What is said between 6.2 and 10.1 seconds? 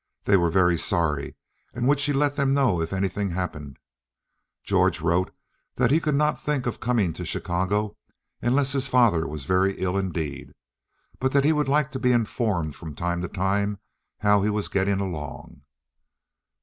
think of coming to Chicago unless his father was very ill